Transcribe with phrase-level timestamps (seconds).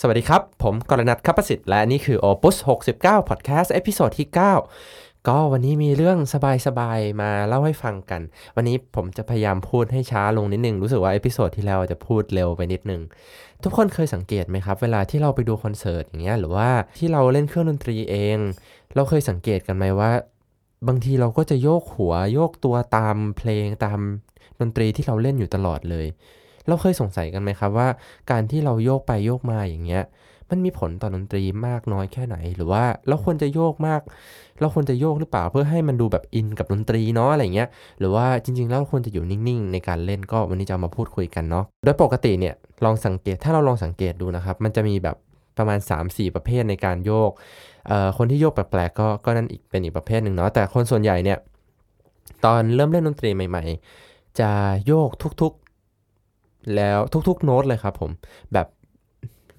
[0.00, 2.56] สวัสดีครับ ผมกรณัทคัปสิทธิ์และนี่คือ Opus
[2.92, 4.28] 69 Podcast episode ที่
[4.76, 6.18] 9 ก็วันนี้มีเรื่อง
[6.66, 8.22] สบายๆ มาเล่าให้ฟังกัน
[8.56, 13.02] วันนี้ผมจะพยายามพูดให้ช้าลงนิดนึง รู้สึกว่า episode ที่แล้วจะพูดเร็วไปนิดนึง
[13.64, 18.38] ทุกคนเคยสังเกตไหมครับ เวลาที่เราไปดูคอนเสิร์ตอย่างเงี้ยหรือว่าที่เราเล่นเครื่องดนตรีเอง
[18.94, 20.10] เราเคยสังเกตกันไหมว่า
[20.88, 24.00] บางทีเราก็จะโยกหัวโยกตัวตามเพลงตาม
[24.60, 26.06] ดนตรีที่เราเล่นอยู่ตลอดเลย
[26.68, 27.88] เราเคยสงสัยกันไหมครับว่า
[28.30, 30.04] การที่เราโยกไปโยกมาอย่างเงี้ย
[30.50, 34.00] มันมีผลต่อดนตรีมากน้อยแค่ไหน หรือว่าเราควรจะโยกมาก
[34.60, 45.16] เราควรจะโยกหรือเปล่าเพื่อให้มันดูแบบอินกับดนตรีเนาะอะไรเงี้ย หรือว่าจริงๆ แล้วควรจะอยู่นิ่งๆ ในการเล่นก็วันนี้จะมาพูดคุยกันเนาะ โดยปกติเนี่ยลองสังเกตถ้าเราลองสังเกตดูนะครับ มันจะมีแบบ
[45.58, 47.30] ประมาณ 3-4 ประเภทในการโยก
[47.88, 51.38] เอ่อคนที่โยกแปลกๆก็ก็นั่นอีกเป็นอีกประเภทหนึ่งเนาะ แต่คนส่วนใหญ่เนี่ย
[52.44, 53.64] ตอนเริ่มเล่นดนตรีใหม่
[54.00, 54.50] ๆ จะ
[54.86, 55.10] โยก
[55.42, 55.67] ทุกๆ
[56.76, 58.10] แล้วทุกๆ โน้ตเลยครับผม
[58.52, 58.66] แบบ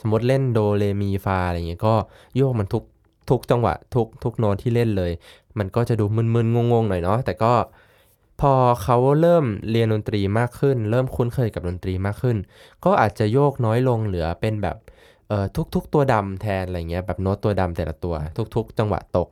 [0.00, 1.94] สมมติเล่นโดเรมีฟาอะไรเงี้ยก็
[2.36, 2.84] โยกมันทุก
[3.30, 5.12] ทุกจังหวะทุกทุกโน้ตที่เล่นเลย
[5.58, 7.52] มันก็จะดูมึนๆงงๆหน่อยเนาะแต่ก็
[8.40, 12.36] พอเขาเริ่มเรียนดนตรีมากขึ้น เริ่มคุ้นเคยกับดนตรีมากขึ้น
[12.84, 14.76] ก็อาจจะโยกน้อยลงเหลือเป็นแบบ
[15.28, 18.14] เอ่อทุกๆ ตัวดำแทนอะไรเงี้ยแบบโน้ตตัวดำแต่ละตัว
[18.54, 19.28] ทุก ๆ จังหวะตก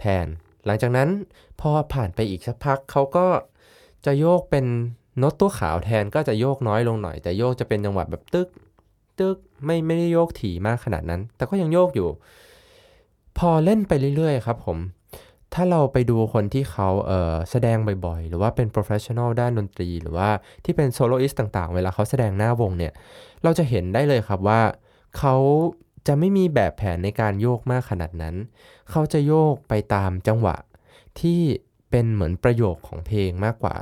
[0.00, 0.26] แทน
[0.66, 1.08] หลังจากนั้น
[1.60, 3.26] พอผ่านไปอีกสักพักเขาก็
[4.04, 4.66] จะโยกเป็น
[5.18, 8.48] โน้ตตัวขาวแทนก็จะโยกน้อยลงหน่อย แต่โยกจะเป็นจังหวะแบบตึก
[9.18, 12.08] ตึกไม่ไม่ได้โยกถี่มากขนาดนั้น แต่ก็ยังโยกอยู่
[13.38, 14.78] พอเล่นไปเรื่อยๆครับผม
[15.54, 20.28] ถ้าเราไปดูคนที่เขาเแสดงบ่อยๆ หรือว่าเป็น professional ด้านดนตรี หรือว่า
[20.64, 22.92] ที่เป็น soloist ต่างๆ เวลาเขาแสดงหน้าวงเนี่ย
[23.42, 24.60] เราจะเห็นได้เลยครับว่า
[25.18, 25.36] เขา
[26.06, 28.34] จะไม่มีแบบแผนในการโยกมากขนาดนั้น
[28.90, 30.56] เขาจะโยกไปตามจังหวะ
[31.20, 31.40] ที่
[31.90, 33.76] เป็นเหมือนประโยคของเพลงมากกว่า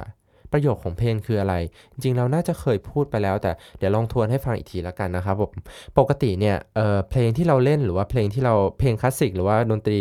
[0.55, 1.55] ประโยคของเพลงคืออะไร
[1.93, 5.53] จริงเราน่าจะเคยพูดไปแล้ว แต่เดี๋ยวลองทวนให้ฟังอีกทีล้วกันนะครับผม
[5.99, 10.01] ปกติเนี่ยเออเพลงที่เราเล่นหรือว่าเพลงที่เราเพลงคลาสสิกหรือว่าดนตรี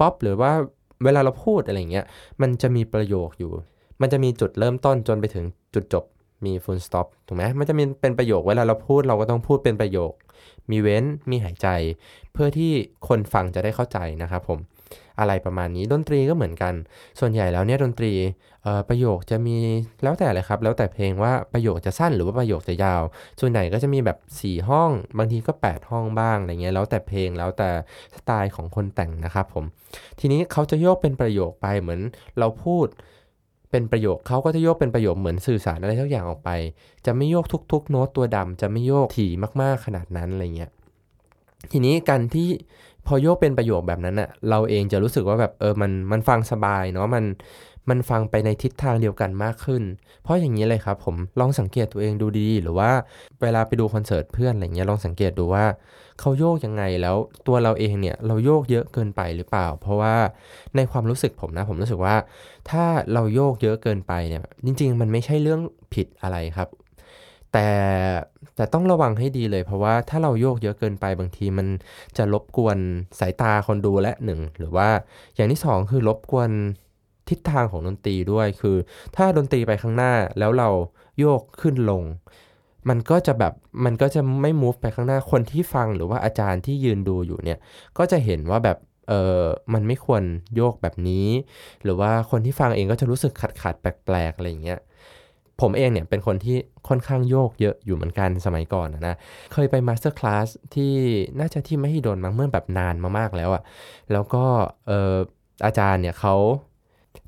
[0.00, 0.52] ป๊อปหรือว่า
[1.04, 2.04] เวลาเราพูดอะไรเงี้ย
[2.42, 3.52] มันจะมีประโยคอยู่
[4.00, 5.44] มันจะมีจุดเริ่มต้นจนไปถึง
[5.74, 6.04] จุดจบ
[6.44, 10.12] มี full stop ถูกไหมมันจะมีเป็นประโยคเวลาเราพูดเราก็ต้องพูดเป็นประโยค
[10.70, 11.68] มีเว้นมีหายใจ
[12.32, 12.72] เพื่อที่
[13.08, 14.58] คนฟังจะได้เข้าใจนะครับผม
[15.18, 16.74] อะไรประมาณนี้ดนตรีก็เหมือนกัน
[17.20, 18.12] ส่วนใหญ่แล้วเนี่ยดนตรี
[18.88, 19.56] ประโยคจะมี
[20.02, 23.02] แล้วแต่เลยครับ แล้วแต่เพลงว่าประโยคจะสั้นหรือว่าประโยคจะยาว
[23.40, 27.70] ส่วนใหญ่ก็จะมีแบบ 4 ห้อง บางทีก็ 8 ห้องบ้างอะไรเงี้ยแล้วแต่เพลงแล้วแต่
[28.16, 29.64] สไตล์ของคนแต่งนะครับผม
[30.20, 32.00] ทีนี้เขาจะโยกเป็นประโยคไปเหมือน
[32.38, 32.86] เราพูด
[33.70, 36.50] เป็นประโยคเขาก็จะโยกเป็นประโยคเหมือนสื่อสารอะไรทุกอย่างออกไป
[37.06, 39.30] จะไม่โยกทุกๆ โน้ตตัวดำจะไม่โยกถี่
[39.62, 40.70] มากๆขนาดนั้นอะไรเงี้ย
[41.72, 42.48] ทีนี้การที่
[43.06, 47.24] พอโยกเป็นประโยคแบบนั้นอะเราเองจะรู้สึกว่าแบบเออมันมันฟังสบายเนาะมัน
[47.90, 49.82] มันฟังไปในทิศทางเดียวกันมากขึ้น
[50.22, 52.90] เพราะอย่างนี้เลยครับผมลองสังเกตตัวเองดูดีหรือว่า
[53.42, 55.64] เวลาไปดูคอนเสิร์ตเพื่อนอะไรเงี้ยลองสังเกตดูว่า
[56.20, 60.14] เขาโยกยังไงแล้วตัวเราเองเนี่ยเราโยกเยอะเกินไปหรือเปล่า เพราะว่า
[60.76, 62.16] ในความรู้สึกผมนะผมรู้สึกว่า
[62.70, 65.60] ถ้าเราโยกเยอะเกินไปเนี่ยจริง ๆ มันไม่ใช่เรื่อง
[65.94, 66.68] ผิดอะไรครับ
[67.52, 67.68] แต่
[68.56, 71.66] แต่ต้องระวังให้ดีเลย เพราะว่าถ้าเราโยกเยอะเกินไปบางทีมัน
[72.16, 72.78] จะรบกวน
[73.18, 74.88] สายตาคนดูและหนึ่งหรือว่า
[75.34, 76.50] อย่างที่สองคือรบกวน
[77.28, 78.76] ทิศทางของดนตรีด้วยคือ
[79.16, 80.68] ถ้าดนตรีไปข้างหน้าแล้วเรา
[81.18, 82.02] โยกขึ้นลง
[82.88, 83.52] มันก็จะแบบ
[83.84, 87.58] มันก็จะไม่ move ไปข้างหน้าคนที่ฟังหรือว่าอาจารย์ที่ยืนดูอยู่เนี่ย
[87.98, 90.22] ก็จะเห็นว่าแบบเออมันไม่ควร
[90.56, 91.26] โยกแบบนี้
[91.84, 94.80] หรือว่าคนที่ฟังเองก็จะรู้สึกขัดขัดแปลกๆอะไรอย่างเงี้ย
[95.62, 96.56] ผมเองเนี่ยเป็นคนที่
[96.88, 99.14] ค่อนข้างโยกเยอะอยู่เหมือนกันสมัยก่อนนะ
[99.52, 100.92] เคยไป masterclass ที่
[101.38, 103.62] น่าจะที่มหิดลมั้งเมื่อแบบนานมากๆแล้วอะ่ะ
[104.12, 104.44] แล้วก็
[104.86, 105.14] เออ
[105.66, 106.34] อาจารย์เนี่ยเขา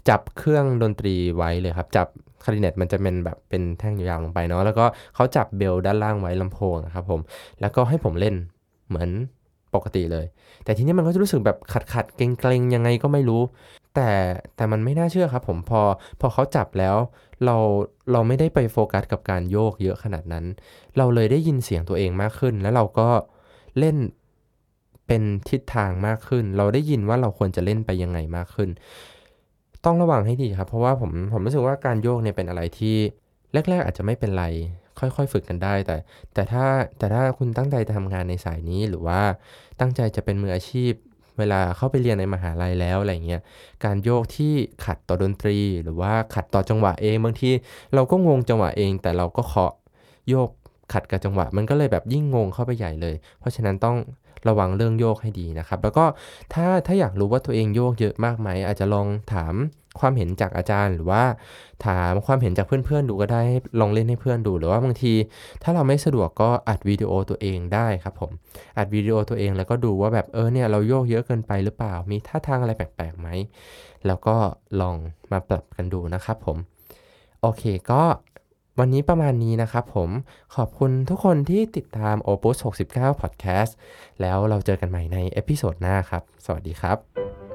[0.09, 2.07] จับเครื่องดนตรีไว้เลยครับ จับ
[2.45, 4.85] คลาริเนตมันจะเป็นแบบเป็นแท่งยาวๆลงไปเนาะแล้วก็
[5.15, 7.21] เขาจับเบลด้านล่างไว้ลำโพงนะครับผม
[7.61, 8.35] แล้วก็ให้ผมเล่น
[8.89, 9.11] เหมือน
[9.75, 10.27] ปกติเลย
[10.65, 13.43] แต่ทีนี้มันก็จะรู้สึกแบบขัดขัดๆเกรงเกรงๆยังไงก็ไม่รู้
[13.95, 14.11] แต่
[14.57, 15.83] แต่มันไม่น่าเชื่อครับผมพอ
[16.21, 16.97] พอเขาจับแล้ว
[17.45, 17.57] เรา
[18.13, 20.45] เราไม่ได้ไปโฟกัสกับการโยกเยอะขนาดนั้น
[20.97, 23.09] เราเลยได้ยินเสียงตัวเองมากขึ้น แล้วเราก็
[23.79, 23.97] เล่น
[25.07, 28.71] เป็นทิศทางมากขึ้น เราได้ยินว่าเราควรจะเล่นไปยังไงมากขึ้น
[29.85, 32.97] ต้องระวังให้ดีครับ เพราะว่าผมผมรู้สึกว่าการโยกเนี่ยเป็นอะไรที่
[33.71, 34.45] แรก ๆ อาจจะไม่เป็นไร
[34.99, 35.97] ค่อยๆฝึกกันได้ แต่
[36.35, 36.65] แต่ถ้า
[36.99, 39.21] แต่ถ้าคุณตั้งใจจะทำงานในสายนี้หรือว่า
[39.81, 40.93] ตั้งใจจะเป็นมืออาชีพ
[41.39, 43.41] เวลาเข้าไปเรียนในมหาลัยแล้วอะไรเงี้ย
[43.85, 44.53] การโยกที่
[44.85, 47.51] ขัดต่อดนตรี หรือว่าขัดต่อจังหวะเองบางที
[47.95, 49.73] เราก็งงจังหวะเอง แต่เราก็เคาะ
[50.29, 50.51] โยก
[50.93, 53.97] ขัดกับจังหวะ มันก็เลยแบบยิ่งงงเข้าไปใหญ่เลย เพราะฉะนั้นต้อง
[54.49, 56.05] ระวังเรื่องโยกให้ดีนะครับ แล้วก็
[56.55, 59.55] ถ้าถ้าอยากรู้ว่าตัวเองโยกเยอะมากไหมอาจจะลองถาม
[60.01, 61.23] ความเห็นจากอาจารย์ หรือว่า
[61.87, 63.43] ถามความเห็นจากเพื่อนๆดูก็ได้
[63.81, 65.13] ลองเล่นให้เพื่อนดู หรือว่าบางที
[65.63, 68.31] ถ้าเราไม่สะดวกก็อัดวิดีโอตัวเองได้ครับผม
[68.79, 73.29] อัดวิดีโอตัวเองแล้วก็ดูว่าแบบเออเนี่ยเราโยกเยอะเกินไปหรือเปล่า มีท่าทางอะไรแปลกๆไหม
[74.07, 74.37] แล้วก็
[74.81, 74.97] ลอง
[75.33, 76.57] มาปรับกันดูนะครับผม
[77.41, 78.03] โอเคก็
[78.81, 80.11] วันนี้ประมาณนี้นะครับผม
[80.57, 82.57] ขอบคุณทุกคนที่ติดตาม Opus
[82.91, 83.73] 69 Podcast
[84.21, 87.54] แล้วเราเจอกันใหม่ในเอพิโซดหน้าครับ สวัสดีครับ